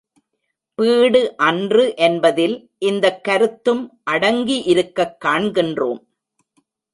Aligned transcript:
Bead 0.77 1.37
அன்று 1.37 1.93
என்பதில் 1.97 2.55
இந்தக் 2.79 3.23
கருத்தும் 3.23 3.83
அடங்கியிருக்கக் 4.11 5.15
காண்கின்றோம். 5.25 6.01